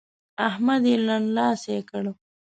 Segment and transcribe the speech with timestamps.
[0.47, 2.03] احمد يې لنډلاسی کړ.